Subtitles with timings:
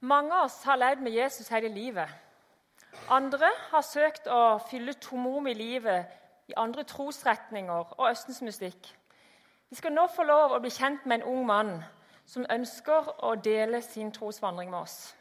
[0.00, 2.08] Mange av oss har levd med Jesus hele livet.
[3.08, 6.12] Andre har søkt å fylle tomrom i livet
[6.48, 8.88] i andre trosretninger og Østens mystikk.
[9.70, 11.72] Vi skal nå få lov å bli kjent med en ung mann
[12.26, 15.14] som ønsker å dele sin trosvandring med oss.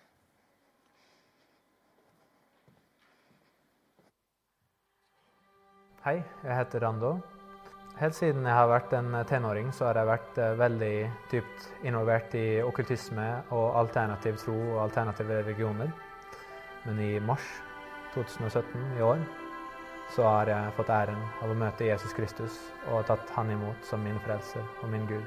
[6.06, 7.16] Hei, jeg heter Rando.
[7.96, 10.96] Helt siden jeg har vært en tenåring, så har jeg vært eh, veldig
[11.32, 15.94] dypt involvert i okkultisme og alternativ tro og alternative religioner.
[16.84, 17.46] Men i mars
[18.12, 19.24] 2017 i år
[20.12, 22.60] så har jeg fått æren av å møte Jesus Kristus
[22.92, 25.24] og tatt han imot som min frelser og min Gud.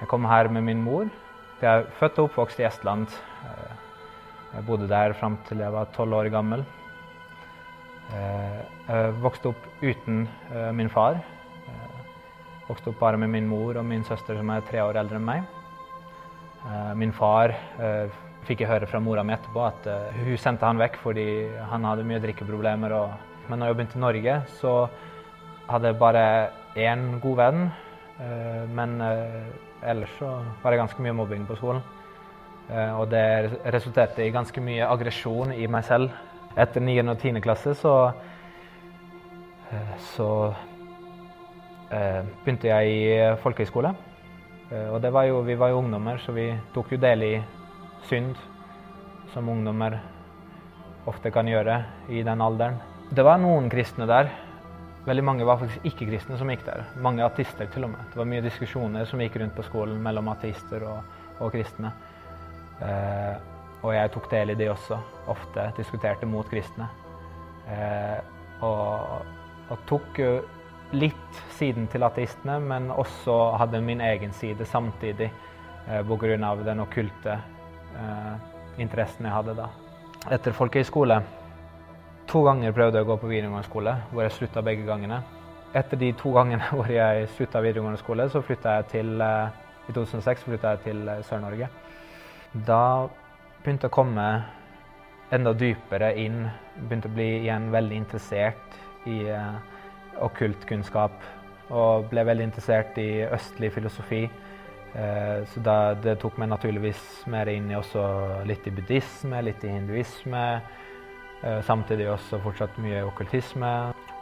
[0.00, 1.12] Jeg kom her med min mor.
[1.60, 3.12] Jeg er født og oppvokst i Estland.
[3.52, 3.76] Eh,
[4.54, 6.64] jeg bodde der fram til jeg var tolv år gammel.
[8.14, 11.18] Eh, jeg vokste opp uten eh, min far.
[11.66, 15.20] Jeg vokste opp bare med min mor og min søster som er tre år eldre
[15.20, 15.44] enn meg.
[16.98, 17.52] Min far
[18.42, 19.84] fikk jeg høre fra mora mi etterpå at
[20.16, 21.26] hun sendte han vekk fordi
[21.70, 22.94] han hadde mye drikkeproblemer.
[23.46, 24.72] Men når jeg begynte i Norge, så
[25.70, 26.24] hadde jeg bare
[26.74, 27.62] én god venn.
[28.74, 28.98] Men
[29.86, 30.32] ellers så
[30.64, 31.86] var det ganske mye mobbing på skolen.
[32.98, 33.26] Og det
[33.76, 36.10] resulterte i ganske mye aggresjon i meg selv
[36.56, 36.96] etter 9.
[37.04, 37.40] og 10.
[37.44, 37.94] klasse så,
[39.70, 40.30] eh, så
[41.90, 43.06] eh, begynte jeg i
[43.42, 43.94] folkehøyskole.
[44.70, 47.34] Eh, og var jo, vi var jo ungdommer, så vi tok jo del i
[48.08, 48.34] synd,
[49.34, 49.98] som ungdommer
[51.06, 52.80] ofte kan gjøre i den alderen.
[53.14, 54.32] Det var noen kristne der.
[55.06, 56.82] Veldig mange var faktisk ikke-kristne som gikk der.
[56.98, 58.08] Mange ateister til og med.
[58.10, 61.04] Det var mye diskusjoner som gikk rundt på skolen mellom ateister og,
[61.38, 61.92] og kristne.
[62.82, 63.36] Eh,
[63.82, 64.98] og jeg tok del i det også.
[65.32, 66.88] Ofte diskuterte mot kristne.
[67.70, 68.18] Eh,
[68.64, 69.26] og,
[69.68, 70.20] og, tok
[70.96, 75.30] litt siden til ateistene, men også hadde min egen side samtidig
[75.88, 76.54] eh, pga.
[76.64, 77.38] den okkulte
[77.96, 78.36] eh,
[78.78, 79.68] interessen jeg hadde da.
[80.30, 81.20] Etter folkehøyskole
[82.26, 85.20] To ganger prøvde jeg å gå på videregående skole, hvor jeg slutta begge gangene.
[85.78, 89.94] Etter de to gangene hvor jeg slutta videregående skole, så flytta jeg til eh, I
[89.94, 91.68] 2006 flytta jeg til eh, Sør-Norge.
[92.66, 92.80] Da
[93.66, 94.24] begynte å komme
[95.34, 96.44] enda dypere inn.
[96.86, 98.76] Begynte å bli igjen veldig interessert
[99.10, 99.56] i eh,
[100.22, 101.16] okkult kunnskap.
[101.74, 104.22] Og ble veldig interessert i østlig filosofi.
[104.94, 108.04] Eh, så da, det tok meg naturligvis mer inn i også
[108.46, 110.44] litt i buddhisme, litt i hinduisme.
[111.42, 113.72] Eh, samtidig også fortsatt mye okkultisme.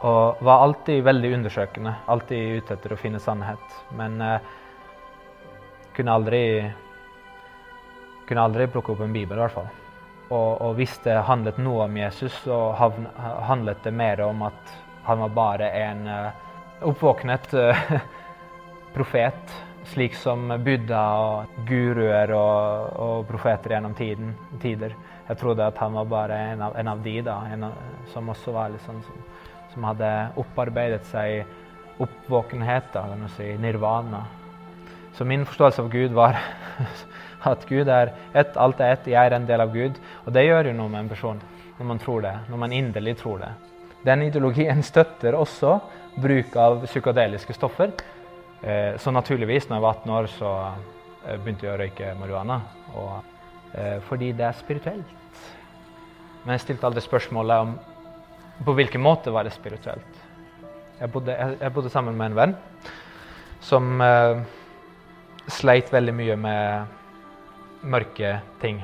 [0.09, 1.93] Og var alltid veldig undersøkende.
[2.09, 3.77] Alltid ute etter å finne sannhet.
[3.93, 4.17] Men
[5.95, 6.41] kunne aldri
[8.27, 9.71] kunne aldri plukke opp en bibel, i hvert fall.
[10.25, 12.57] Og, og, hvis det handlet noe om Jesus, så
[13.45, 14.75] handlet det mer om at
[15.05, 16.45] han var bare en uh,
[16.89, 17.91] oppvåknet uh,
[18.95, 19.53] profet,
[19.85, 24.95] slik som Buddha og guruer og, og profeter gjennom tiden, tider.
[25.27, 27.77] Jeg trodde at han var bare en av, en av de, da, en av,
[28.13, 29.21] som også var liksom, som,
[29.73, 30.09] som, hadde
[30.41, 34.25] opparbeidet seg oppvåkenhet, da, kan du si, nirvana.
[35.15, 36.37] Så min forståelse av Gud var
[37.45, 39.99] At Gud er ett, alt er ett, jeg er en del av Gud.
[40.25, 41.41] Og det gjør jo noe med en person
[41.77, 43.51] når man tror det, når man inderlig tror det.
[44.05, 45.75] Den ideologien støtter også
[46.21, 47.93] bruk av psykadeliske stoffer.
[48.61, 50.51] Eh, så naturligvis, når jeg var 18 år, så
[51.27, 52.59] eh, begynte jeg å røyke marihuana.
[53.75, 55.15] Eh, fordi det er spirituelt.
[56.45, 57.77] Men jeg stilte aldri spørsmålet om
[58.65, 60.21] på hvilken måte var det spirituelt.
[61.01, 62.59] Jeg bodde, jeg, jeg bodde sammen med en venn
[63.65, 63.99] som
[65.47, 68.81] sleit veldig mye med mørke ting.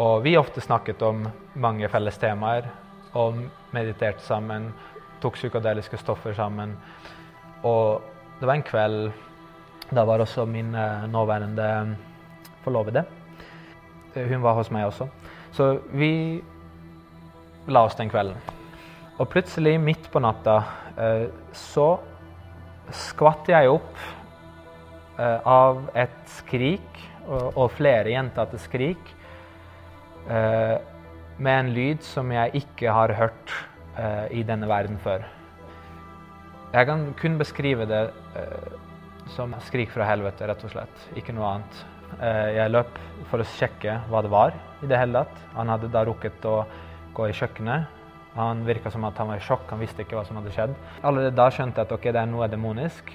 [0.00, 1.26] Og vi ofte snakket om
[1.60, 2.70] mange felles temaer,
[3.12, 3.42] og
[3.74, 4.70] mediterte sammen,
[5.20, 6.72] tok psykadeliske stoffer sammen.
[7.68, 8.00] Og
[8.40, 9.12] det var en kveld
[9.92, 11.96] Da var også min eh, nåværende
[12.64, 13.02] forlovede.
[14.14, 15.04] Hun var hos meg også.
[15.52, 16.40] Så vi
[17.68, 18.38] la oss den kvelden.
[19.18, 20.56] Og plutselig, midt på natta,
[20.96, 21.98] eh, så
[22.88, 24.00] skvatt jeg opp
[25.18, 29.12] av et skrik og, flere gjentatte skrik
[30.28, 30.78] eh,
[31.42, 33.54] med en lyd som jeg ikke har hørt
[33.98, 35.24] eh, i denne verden før.
[36.72, 38.02] Jeg kan kun beskrive det
[38.38, 38.76] eh,
[39.36, 41.08] som skrik fra helvete, rett og slett.
[41.18, 41.82] Ikke noe annet.
[42.18, 43.00] Eh, jeg løp
[43.30, 45.42] for å sjekke hva det var i det hele tatt.
[45.56, 46.62] Han hadde da rukket å
[47.16, 48.00] gå i kjøkkenet.
[48.32, 50.72] Han virka som at han var i sjokk, han visste ikke hva som hadde skjedd.
[51.04, 53.12] Allerede da skjønte jeg at okay, det er noe demonisk,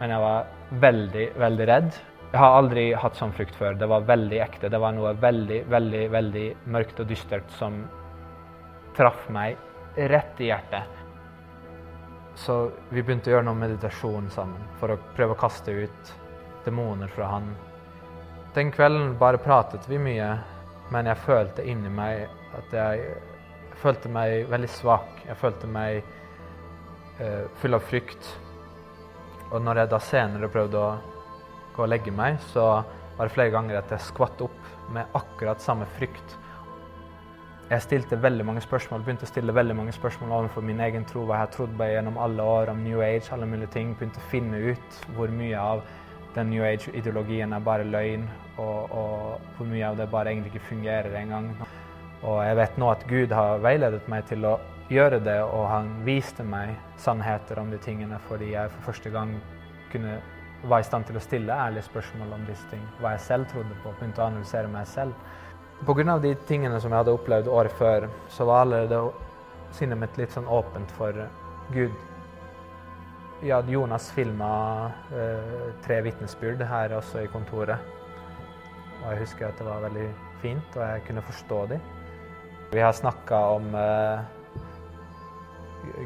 [0.00, 0.46] men jeg var
[0.84, 1.92] veldig, veldig redd.
[2.32, 3.76] Jeg har aldri hatt sånn frykt før.
[3.78, 4.70] Det var veldig ekte.
[4.72, 7.84] Det var noe veldig, veldig, veldig mørkt og dystert som
[8.96, 9.54] traff meg
[10.10, 11.02] rett i hjertet.
[12.34, 12.56] Så
[12.90, 16.14] vi begynte å gjøre noe meditasjon sammen for å prøve å kaste ut
[16.64, 17.52] demoner fra han.
[18.54, 20.32] Den kvelden bare pratet vi mye,
[20.94, 23.14] men jeg følte inni meg at jeg,
[23.70, 25.22] jeg følte meg veldig svak.
[25.26, 26.02] Jeg følte meg
[27.20, 28.34] uh, full av frykt.
[29.52, 30.94] Og når jeg da senere prøvde å
[31.74, 32.84] gå og legge meg, så
[33.16, 36.38] var det flere ganger at jeg skvatt opp med akkurat samme frykt.
[37.70, 41.22] Jeg stilte veldig mange spørsmål, begynte å stille veldig mange spørsmål overfor min egen tro,
[41.24, 43.94] hva jeg har trodd på gjennom alle år om New Age, alle mulige ting.
[43.96, 45.80] Begynte å finne ut hvor mye av
[46.34, 48.26] den New Age-ideologien er bare løgn,
[48.58, 51.50] og, og, hvor mye av det bare egentlig ikke fungerer engang.
[52.24, 54.58] Og jeg vet nå at Gud har veiledet meg til å
[54.92, 59.34] gjøre det, og han viste meg sannheter om de tingene fordi jeg for første gang
[59.92, 60.18] kunne,
[60.68, 62.82] var i stand til å stille ærlige spørsmål om disse ting.
[63.00, 65.14] Hva jeg selv trodde på, begynte å analysere meg selv.
[65.84, 66.18] Pga.
[66.18, 69.00] de tingene som jeg hadde opplevd året før, så var allerede
[69.74, 71.16] sinnet mitt litt sånn åpent for
[71.74, 71.92] Gud.
[73.44, 77.82] Ja, Jonas filma eh, tre vitnesbyrd her også i kontoret.
[79.02, 80.06] Og jeg husker at det var veldig
[80.40, 81.90] fint, og jeg kunne forstå dem.
[82.72, 84.22] Vi har snakka om eh,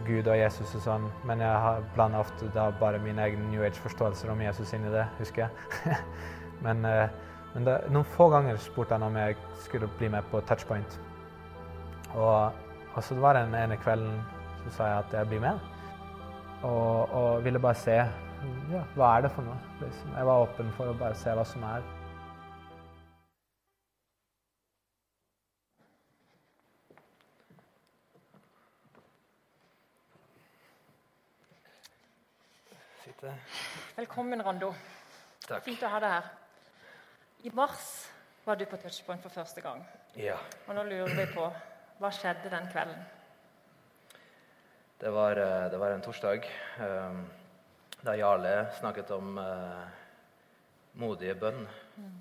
[0.06, 4.32] Gud og Jesus og sånn, men jeg har ofte da bare mine egne New Age-forståelser
[4.32, 5.96] om Jesus inn i det, husker jeg.
[6.66, 7.08] men eh,
[7.54, 10.98] men det, noen få ganger spurte han om jeg skulle bli med på touchpoint.
[12.14, 12.52] Og,
[12.94, 14.20] og så var det den ene kvelden
[14.64, 15.60] så sa jeg at jeg blir med.
[16.62, 19.58] Og, og ville bare se ja, hva er det for noe.
[19.80, 20.12] Liksom.
[20.14, 21.86] Jeg var åpen for å bare se hva som er.
[33.96, 34.68] Velkommen, Rando.
[35.42, 35.64] Takk.
[35.66, 36.26] Fint å ha deg her.
[37.48, 37.86] I mars
[38.44, 39.80] var du på touchpoint for første gang.
[40.14, 40.36] Ja.
[40.68, 41.46] Og nå lurer vi på
[41.98, 43.00] hva skjedde den kvelden?
[45.02, 46.46] Det var, eh, det var en torsdag
[46.78, 47.18] um,
[48.06, 49.82] da Jarle snakket om uh,
[51.02, 51.66] modige bønn.
[51.98, 52.14] Mm.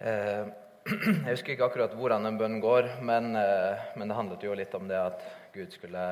[0.00, 0.48] Uh,
[1.26, 4.88] jeg husker ikke akkurat hvordan den bønnen går, men, men, det handlet jo litt om
[4.88, 6.08] det at Gud skulle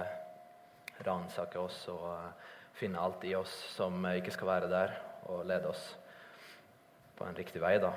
[1.09, 2.13] ransake oss og
[2.79, 4.95] finne alt i oss som ikke skal være der,
[5.29, 5.83] og lede oss
[7.19, 7.77] på en riktig vei.
[7.83, 7.93] da.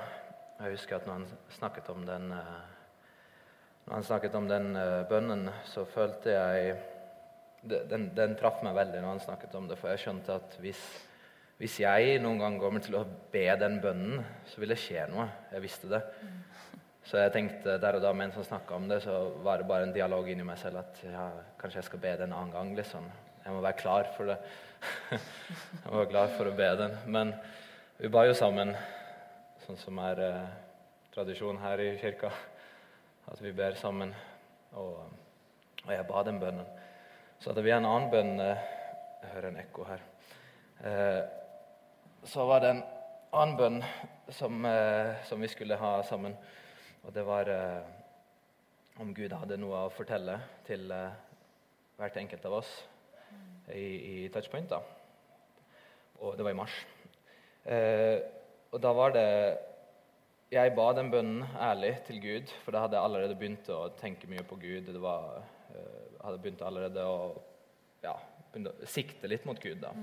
[0.62, 1.26] Jeg husker at når han
[1.56, 6.76] snakket om den, eh, snakket om den eh, bønnen, så følte jeg
[7.62, 10.80] den, den traff meg veldig når han snakket om det, for jeg skjønte at hvis,
[11.62, 15.28] hvis jeg noen gang kommer til å be den bønnen, så vil det skje noe.
[15.52, 16.02] Jeg visste det.
[17.06, 19.88] Så jeg tenkte der og da mens han snakka om det, så var det bare
[19.88, 21.28] en dialog inni meg selv at ja,
[21.58, 22.74] kanskje jeg skal be det en annen gang.
[22.78, 23.10] liksom.
[23.42, 24.36] Jeg må være klar for det.
[25.10, 26.92] jeg må være klar for å be den.
[27.10, 27.32] Men
[27.98, 28.70] vi ba jo sammen
[29.64, 30.52] sånn som er eh,
[31.14, 32.30] tradisjon her i kirka.
[33.32, 34.12] At vi ber sammen.
[34.78, 35.00] Og,
[35.82, 36.68] og jeg ba den bønnen.
[37.42, 38.62] Så hadde vi en annen bønn eh,
[39.24, 40.06] Jeg hører en ekko her.
[40.86, 41.20] Eh,
[42.30, 42.84] så var det en
[43.34, 43.82] annen bønn
[44.30, 46.38] som, eh, som, vi skulle ha sammen.
[47.02, 51.20] Og det var eh, om Gud hadde noe å fortelle til eh,
[51.98, 52.72] hvert enkelt av oss
[53.74, 53.86] i,
[54.24, 54.70] i Touchpoint.
[54.70, 54.80] da.
[56.22, 56.74] Og det var i mars.
[57.64, 58.18] Eh,
[58.72, 59.28] og da var det
[60.52, 64.28] Jeg ba den bønnen ærlig til Gud, for da hadde jeg allerede begynt å tenke
[64.28, 64.90] mye på Gud.
[64.92, 65.40] Det var,
[65.72, 67.40] eh, hadde begynt allerede å
[68.02, 68.18] ja,
[68.84, 69.80] sikte litt mot Gud.
[69.80, 69.94] da.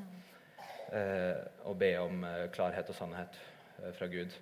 [0.90, 1.38] Eh,
[1.70, 3.38] og be om eh, klarhet og sannhet
[3.84, 4.34] eh, fra Gud.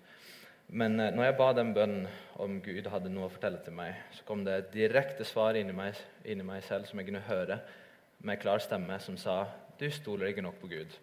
[0.67, 2.07] Men eh, når jeg ba den bønnen
[2.39, 5.75] om Gud hadde noe å fortelle til meg, så kom det et direkte svar inni
[5.75, 7.59] meg, inni meg selv som jeg kunne høre
[8.25, 9.43] med klar stemme, som sa
[9.77, 10.93] du stoler ikke nok på Gud.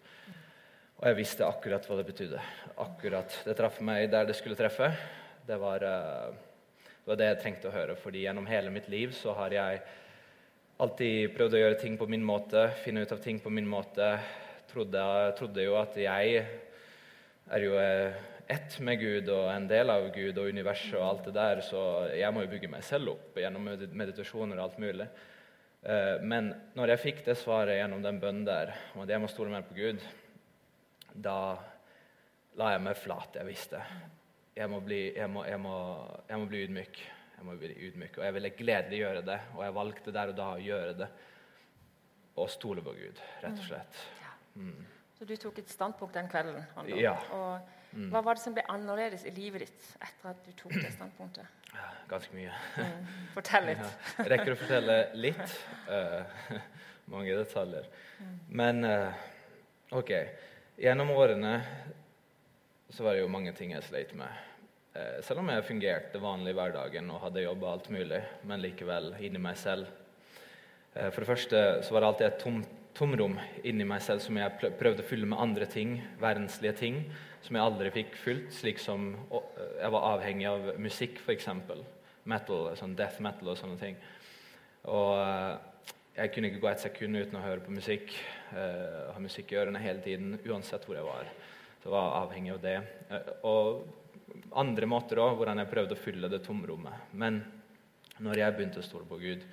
[0.99, 2.41] Og jeg visste akkurat hva det betydde.
[2.83, 3.37] Akkurat.
[3.47, 4.89] Det traff meg der det skulle treffe.
[5.47, 6.33] Det var, uh,
[6.83, 7.95] det var, det jeg trengte å høre.
[7.95, 9.81] fordi gjennom hele mitt liv så har jeg
[10.83, 14.17] alltid prøvd å gjøre ting på min måte, finne ut av ting på min måte.
[14.71, 15.03] Trodde,
[15.39, 16.41] trodde jo at jeg
[17.45, 18.17] er jo eh,
[18.51, 22.09] ett med Gud og en del av Gud og universet og alt det der, så
[22.11, 25.07] jeg må jo bygge meg selv opp gjennom meditasjoner og alt mulig.
[25.85, 29.29] Uh, men når jeg fikk det svaret gjennom den bønnen der, om at jeg må
[29.29, 30.01] stole mer på Gud
[31.15, 31.39] da
[32.59, 33.37] la jeg meg flat.
[33.39, 33.81] Jeg visste.
[34.55, 35.75] Jeg må bli, jeg må, jeg må,
[36.29, 36.99] jeg må bli ydmyk.
[37.35, 38.19] Jeg må bli ydmyk.
[38.19, 41.09] Og jeg ville gledelig gjøre det, og jeg valgte der og da å gjøre det.
[42.41, 44.03] Og stole på Gud, rett og slett.
[44.59, 44.85] Mm.
[45.15, 46.63] Så du tok et standpunkt den kvelden?
[46.75, 46.99] Andor.
[46.99, 47.15] Ja.
[47.35, 47.84] Og mm.
[47.95, 51.47] Hva var det som ble annerledes i livet ditt etter at du tok det standpunktet?
[52.09, 52.51] Ganske mye.
[52.75, 53.05] Mm.
[53.33, 53.85] Fortell litt.
[54.17, 55.55] Jeg rekker å fortelle litt.
[55.87, 56.57] Uh,
[57.13, 57.87] mange detaljer.
[58.19, 58.33] Mm.
[58.61, 59.23] Men uh,
[59.95, 60.11] OK.
[60.81, 61.55] Gjennom årene
[62.91, 64.43] så var det jo mange ting jeg sleit med.
[64.95, 68.63] Uh, selv om jeg fungerte vanlig i hverdagen og hadde jobb og alt mulig, men
[68.63, 70.01] likevel inni meg selv.
[70.95, 73.35] For det første så var det alltid et tomt, tomrom
[73.67, 77.01] inni meg selv som jeg prøvde å fylle med andre ting, verdenslige ting,
[77.45, 81.51] som jeg aldri fikk fylt, slik som jeg var avhengig av musikk, f.eks.
[82.25, 83.99] Metal, sånn death metal og sånne ting.
[84.89, 85.19] Og
[86.15, 88.13] jeg kunne ikke gå et sekund uten å høre på musikk.
[88.53, 91.27] Uh, ha musikk i ørene hele tiden, uansett hvor jeg var.
[91.81, 92.77] Så jeg var avhengig av det.
[93.11, 97.11] Uh, og andre måter òg, hvordan jeg prøvde å fylle det tomrommet.
[97.19, 97.41] Men
[98.23, 99.43] når jeg begynte å stole på Gud,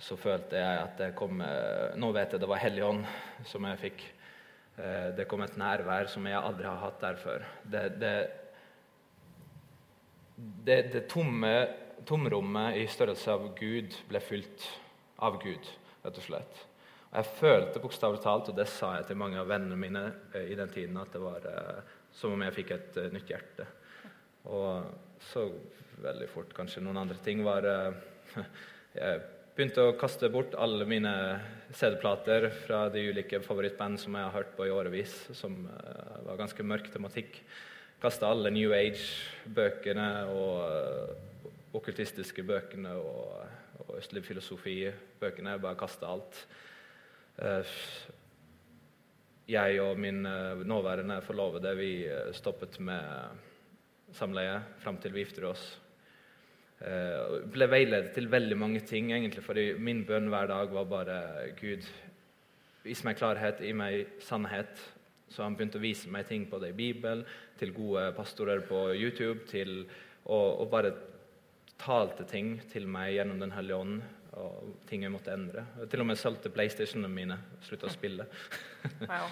[0.00, 3.04] så følte jeg at det kom uh, Nå vet jeg det var Hellig Ånd
[3.48, 4.08] som jeg fikk.
[5.16, 7.42] det kom et nærvær som jeg aldri har hatt der før.
[7.68, 8.12] Det, det,
[10.64, 11.50] det, det tomme
[12.08, 14.64] tomrommet i størrelse av Gud ble fylt
[15.20, 15.68] av Gud,
[16.04, 16.62] rett og slett.
[17.10, 20.52] Og jeg følte bokstavelig talt, og det sa jeg til mange av vennene mine eh,
[20.52, 23.66] i den tiden, at det var eh, som om jeg fikk et nytt hjerte.
[24.50, 24.86] Og
[25.30, 25.48] så
[26.00, 27.66] veldig fort kanskje noen andre ting var
[29.00, 29.18] Jeg
[29.56, 31.14] begynte å kaste bort alle mine
[31.76, 36.40] CD-plater fra de ulike favorittband som jeg har hørt på i årevis, som uh, var
[36.40, 37.42] ganske mørk tematikk.
[38.00, 43.50] Kasta alle New Age-bøkene og okkultistiske bøkene og
[43.90, 45.58] og østlig filosofi-bøkene.
[45.62, 46.40] Bare kasta alt.
[47.40, 47.76] Eh,
[49.50, 55.50] jeg og min eh, nåværende forlovede vi eh, stoppet med samleie fram til vi gifter
[55.50, 55.64] oss.
[56.80, 61.18] Jeg ble veiledet til veldig mange ting, egentlig, fordi min bønn hver dag var bare
[61.58, 61.84] Gud,
[62.86, 64.80] vis meg klarhet, gi meg sannhet.
[65.30, 67.22] Så han begynte å vise meg ting på det i Bibelen,
[67.60, 69.84] til gode pastorer på YouTube, til
[70.24, 70.94] å, og, bare
[71.80, 74.00] talte ting til meg gjennom Den hellige ånd.
[74.40, 75.64] Og ting jeg måtte endre.
[75.90, 77.36] Til og med solgte PlayStationene mine.
[77.66, 78.28] Slutta å spille.
[79.10, 79.26] wow.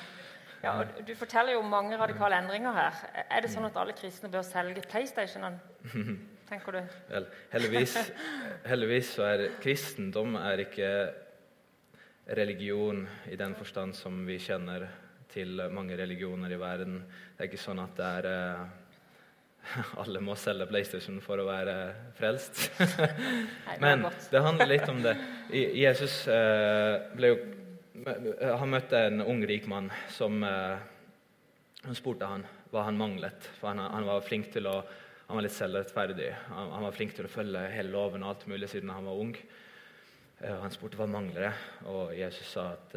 [0.59, 3.05] Ja, og Du forteller jo mange radikale endringer her.
[3.29, 5.63] Er det sånn at alle kristne bør selge PlayStationene?
[6.49, 6.81] tenker du?
[7.13, 7.97] Vel, heldigvis,
[8.69, 10.91] heldigvis så er kristendom er ikke
[12.39, 14.87] religion i den forstand som vi kjenner
[15.33, 17.01] til mange religioner i verden.
[17.37, 18.67] Det er ikke sånn at det er eh,
[20.01, 21.77] alle må selge PlayStation for å være
[22.19, 22.63] frelst.
[23.83, 25.15] Men det handler litt om det.
[25.53, 27.39] Jesus eh, ble jo
[27.99, 30.77] Han møtte en ung, rik mann som eh,
[31.83, 33.49] Han spurte han hva han manglet.
[33.59, 34.77] For han, han var flink til å
[35.29, 36.29] han var litt selvrettferdig.
[36.49, 39.21] Han, han, var flink til å følge hele loven og alt mulig siden han var
[39.21, 39.35] ung.
[40.39, 41.55] Og han spurte hva mangler det,
[41.91, 42.93] og Jesus sa at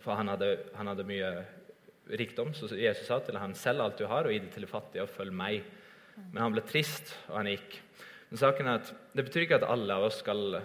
[0.00, 1.30] For han hadde, han hadde mye
[2.10, 2.52] rikdom.
[2.54, 5.04] Så Jesus sa til ham selg alt du har, og gi det til de fattige,
[5.04, 5.64] og følg meg.
[6.30, 7.78] Men han ble trist, og han gikk.
[8.30, 10.58] Men saken er at Det betyr ikke at alle av oss skal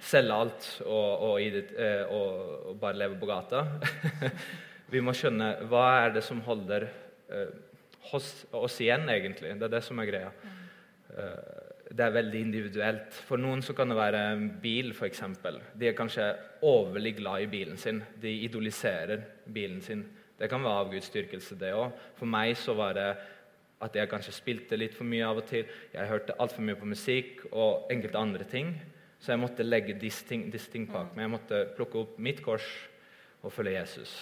[0.00, 3.66] selge alt og, og, det, eh, og, og bare leve på gata.
[4.92, 6.88] Vi må skjønne hva er det som holder
[8.10, 9.52] hos, oss igjen, egentlig.
[9.58, 10.30] Det er det som er greia.
[11.10, 13.18] Uh, det er veldig individuelt.
[13.26, 15.24] For noen så kan det være en bil, f.eks.
[15.74, 16.28] De er kanskje
[16.66, 17.98] overlig glad i bilen sin.
[18.22, 20.04] De idoliserer bilen sin.
[20.38, 21.90] Det kan være avgudsdyrkelse, det òg.
[22.16, 23.08] For meg så var det
[23.80, 25.68] at jeg kanskje spilte litt for mye av og til.
[25.92, 28.74] Jeg hørte altfor mye på musikk og enkelte andre ting.
[29.20, 31.26] Så jeg måtte legge disse ting, disse ting bak meg.
[31.26, 32.68] Jeg måtte plukke opp mitt kors
[33.42, 34.14] og følge Jesus.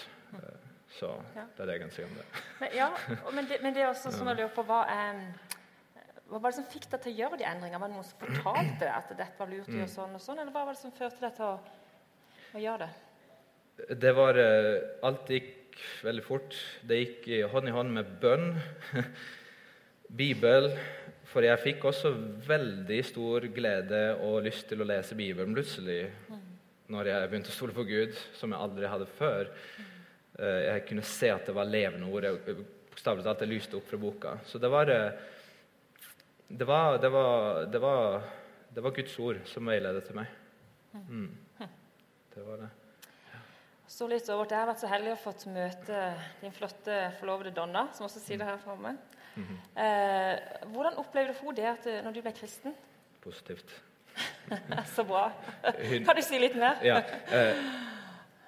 [0.96, 2.24] Så det er det jeg kan si om det.
[2.60, 2.88] Men, ja,
[3.34, 6.58] men det, men det er også sånn jeg lurer på, hva, eh, hva var det
[6.58, 7.82] som fikk deg til å gjøre de endringene?
[7.82, 9.94] Var det noen som fortalte deg at dette var lurt å gjøre mm.
[9.94, 11.54] sånn og sånn, eller hva var det som førte deg til å,
[12.54, 13.94] å gjøre det?
[14.00, 14.70] Det var eh,
[15.06, 16.56] Alt gikk veldig fort.
[16.88, 18.48] Det gikk hånd i hånd med bønn,
[20.22, 20.72] Bibel.
[21.28, 22.14] For jeg fikk også
[22.48, 26.00] veldig stor glede og lyst til å lese Bibelen plutselig
[26.88, 29.50] når jeg begynte å stole på Gud, som jeg aldri hadde før.
[29.52, 29.97] Eh,
[30.38, 32.26] jeg kunne se at det var levende ord.
[32.90, 34.36] Bokstavelig talt det lyste opp fra boka.
[34.46, 35.10] Så det var eh,
[36.48, 38.22] det var, det var, det var,
[38.74, 40.30] det var Guds ord som veiledet til meg.
[40.94, 41.28] Mm.
[42.34, 42.68] Det var det.
[43.88, 46.00] Så litt over at Jeg har vært så heldig å fått møte
[46.40, 48.96] din flotte forlovede Donna, som også sitter her framme.
[49.34, 49.58] Mm -hmm.
[49.82, 52.74] eh, hvordan opplevde hun det at, eh, når du ble kristen?
[53.20, 53.82] Positivt.
[54.96, 55.32] så bra.
[56.04, 56.78] kan du si litt mer?
[56.82, 57.02] ja.
[57.32, 57.56] Eh,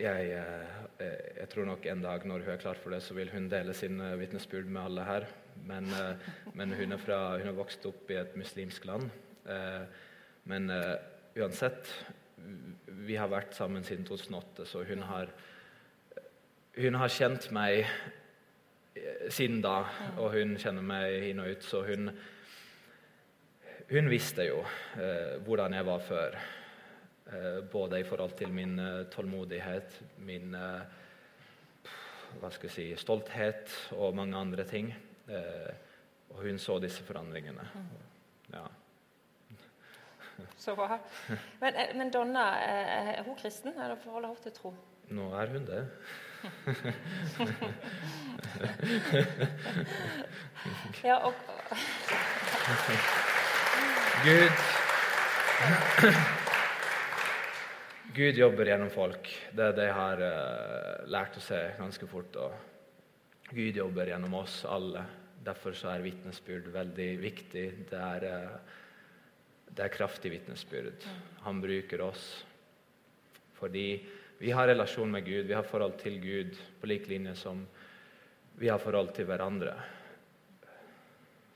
[0.01, 3.33] jeg, eh, jeg, tror nok en dag når hun er klar for det, så vil
[3.33, 5.27] hun dele sin uh, vitnesbyrd med alle her.
[5.67, 9.11] Men, uh, men hun, er fra, hun, er vokst opp i et muslimsk land.
[10.51, 10.71] Men
[11.39, 11.89] uansett
[13.07, 15.33] vi har vært sammen siden 2008, så hun har,
[16.77, 19.83] hun har kjent meg eh, siden da,
[20.19, 21.67] og hun kjenner meg inn og ut.
[21.67, 22.11] Så hun,
[23.91, 24.63] hun visste jo
[25.01, 26.41] eh, hvordan jeg var før.
[27.33, 30.81] Eh, både i forhold til min eh, tålmodighet, min eh,
[32.41, 34.91] hva skal jeg si, stolthet og mange andre ting.
[36.31, 37.63] Og hun så disse forandringene.
[38.53, 38.65] Ja.
[40.59, 40.99] Så bra.
[41.61, 43.73] Men, men Donna, er hun kristen?
[43.73, 44.75] Eller forholder hun til tro?
[45.11, 45.89] Nå er hun det.
[51.05, 51.35] Ja, og,
[54.25, 54.51] Gud
[58.15, 59.29] Gud jobber gjennom folk.
[59.55, 62.37] Det er det jeg har eh, lært å se ganske fort.
[62.43, 65.05] Og Gud jobber gjennom oss alle.
[65.47, 67.67] Derfor så er vitnesbyrd veldig viktig.
[67.91, 71.07] Det er, eh, det er kraftig vitnesbyrd.
[71.47, 72.31] Han bruker oss
[73.61, 73.87] fordi
[74.41, 77.59] vi har relasjon med Gud, vi har forhold til Gud på lik linje som
[78.57, 79.75] vi har forhold til hverandre.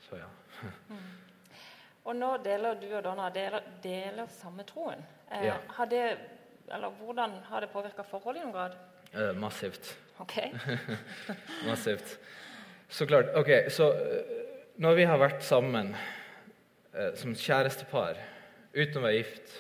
[0.05, 0.29] Så ja.
[2.05, 5.01] og nå deler du og Donna deler, deler samme troen.
[5.31, 5.57] Eh, Ja.
[5.79, 6.05] har det,
[6.73, 8.77] eller Hvordan har det påvirka forholdet i noen grad?
[9.15, 9.93] Eh, massivt.
[10.23, 10.37] Ok.
[11.69, 12.19] Massivt.
[12.89, 13.33] Så klart.
[13.39, 14.39] Ok, så eh,
[14.83, 15.93] når vi har vært sammen
[16.95, 18.19] eh, som kjærestepar
[18.75, 19.53] uten å være gift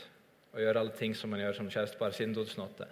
[0.54, 2.86] og gjøre alle ting som man gjør som kjærestepar siden 2008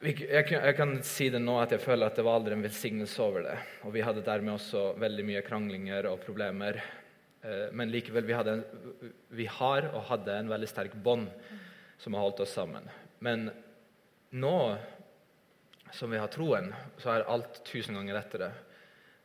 [0.00, 2.62] jeg, kan- jeg kan si det nå at jeg føler at det var aldri en
[2.64, 3.56] velsignelse over det.
[3.84, 6.78] Og vi hadde dermed også veldig mye kranglinger og problemer.
[7.44, 8.62] Eh, men likevel, vi, en,
[9.36, 11.28] vi har og hadde en veldig sterk bånd
[12.00, 12.86] som har holdt oss sammen.
[13.20, 13.50] Men
[14.30, 14.54] nå
[15.92, 16.70] som vi har troen,
[17.02, 18.50] så er alt tusen ganger lettere.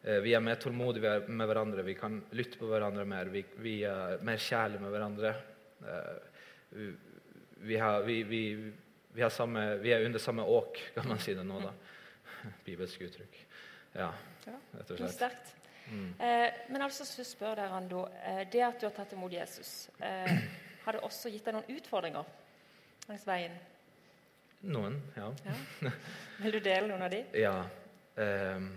[0.03, 3.75] Eh, Vi er mer tålmodige med hverandre, vi kan lytte på hverandre mer, vi, vi
[3.85, 5.33] er mer kjærlige med hverandre.
[5.85, 6.89] Eh,
[7.65, 8.41] vi- har, vi, vi,
[9.13, 11.71] vi, har samme, vi er under samme åk, kan man si det nå, da.
[12.65, 13.37] Bibelsk uttrykk.
[13.95, 14.09] Ja,
[14.45, 15.13] rett og slett.
[15.15, 15.53] sterkt.
[16.19, 18.07] Eh, men altså, så spør deg, Rando,
[18.51, 20.33] det at du har tatt imot Jesus, eh,
[20.85, 22.25] har det også gitt deg noen utfordringer
[23.09, 23.55] langs veien?
[24.65, 25.29] Noen, ja.
[25.45, 25.91] Ja.
[26.41, 27.21] Vil du dele noen av de?
[27.37, 27.57] Ja.
[28.21, 28.71] ehm,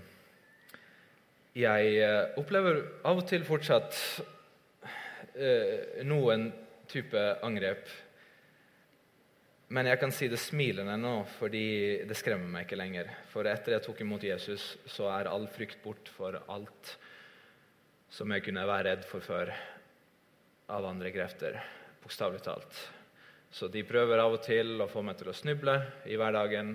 [1.59, 3.97] jeg eh, opplever av og til fortsatt
[5.35, 6.51] eh, noen
[6.91, 7.89] type angrep.
[9.75, 13.11] Men jeg kan si det smilende nå, fordi det skremmer meg ikke lenger.
[13.33, 16.95] For etter jeg tok imot Jesus, så er all frykt bort for alt
[18.13, 19.53] som jeg kunne være redd for før
[20.73, 21.59] av andre krefter.
[22.05, 22.81] Bokstavelig talt.
[23.51, 26.75] Så de prøver av og til å få meg til å snuble i hverdagen.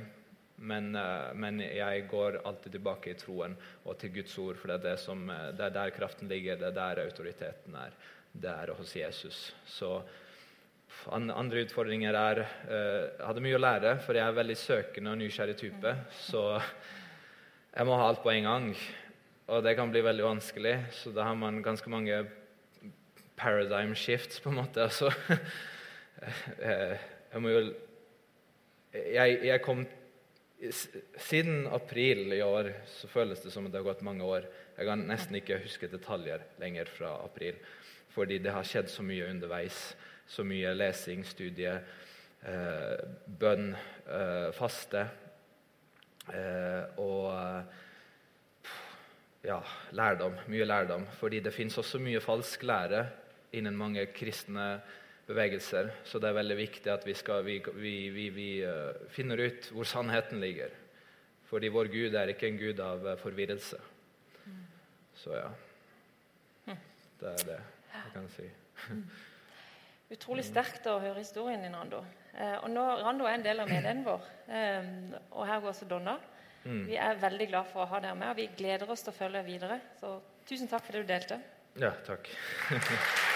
[0.63, 4.79] Men, eh, men jeg går alltid tilbake i troen og til Guds ord, for det
[4.79, 7.95] er, det, som, eh, det er der kraften ligger, det er der autoriteten er.
[8.33, 9.39] Det er hos Jesus.
[9.69, 10.01] Så
[11.12, 15.19] andre utfordringer er eh, Jeg hadde mye å lære, for jeg er veldig søkende og
[15.21, 15.95] nysgjerrig type.
[16.29, 16.45] Så
[17.73, 18.69] jeg må ha alt på en gang.
[19.51, 22.23] Og det kan bli veldig vanskelig, så da har man ganske mange
[23.36, 24.86] paradigm shifts, på en måte.
[24.86, 25.12] Altså,
[27.33, 27.63] jeg må jo
[28.93, 29.86] jeg, jeg kom
[31.19, 34.45] Siden april i år så føles det som det har gått mange år.
[34.77, 37.57] Jeg kan nesten ikke huske detaljer lenger fra april.
[38.13, 39.81] Fordi det har skjedd så mye underveis.
[40.23, 41.73] Så mye lesing, studie,
[42.47, 43.73] eh, bønn,
[44.07, 45.03] eh, faste.
[46.31, 48.71] Eh, og eh,
[49.49, 49.59] ja,
[49.91, 50.39] lærdom.
[50.47, 51.05] Mye lærdom.
[51.19, 53.03] Fordi det fins også mye falsk lære
[53.51, 54.77] innen mange kristne
[55.27, 55.91] bevegelser.
[56.07, 59.88] Så det er veldig viktig at vi, skal, vi, vi, vi, eh, finner ut hvor
[59.88, 60.73] sannheten ligger.
[61.49, 63.79] Fordi vår Gud er ikke en gud av eh, forvirrelse.
[65.23, 65.51] Så ja.
[67.23, 67.59] Det er det
[67.93, 68.45] jeg kan si.
[70.13, 72.01] Utrolig sterkt å høre historien din, Rando.
[72.33, 74.89] Eh, og nå, Rando er en del av medien vår, eh,
[75.31, 76.17] og her går også Donna.
[76.63, 79.17] Vi er veldig glad for å ha dere med, og vi gleder oss til å
[79.17, 79.79] følge deg videre.
[79.99, 80.15] Så
[80.47, 81.39] tusen takk for det du delte.
[81.81, 82.31] Ja, takk.